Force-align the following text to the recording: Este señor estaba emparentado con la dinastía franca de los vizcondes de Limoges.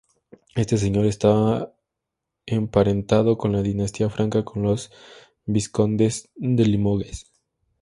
Este 0.55 0.79
señor 0.79 1.05
estaba 1.05 1.75
emparentado 2.47 3.37
con 3.37 3.51
la 3.51 3.61
dinastía 3.61 4.09
franca 4.09 4.39
de 4.39 4.45
los 4.55 4.91
vizcondes 5.45 6.27
de 6.37 6.65
Limoges. 6.65 7.31